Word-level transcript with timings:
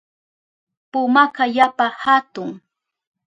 Pumaka 0.91 1.43
yapa 1.57 1.85
hatun. 2.01 2.49